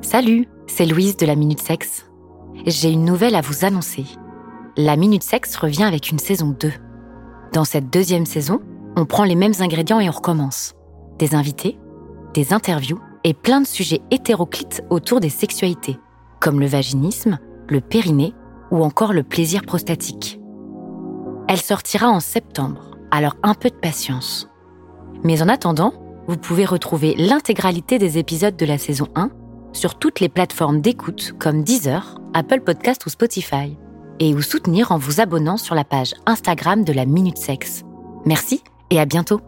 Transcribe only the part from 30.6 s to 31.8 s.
d'écoute comme